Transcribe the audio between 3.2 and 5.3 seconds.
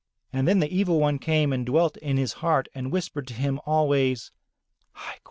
to him always, "Hai quai!